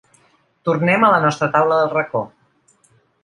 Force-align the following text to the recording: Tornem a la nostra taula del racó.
Tornem 0.69 1.03
a 1.07 1.09
la 1.15 1.19
nostra 1.25 1.49
taula 1.57 1.77
del 1.81 1.91
racó. 1.93 2.23